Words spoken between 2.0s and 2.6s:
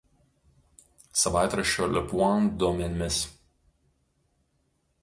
Point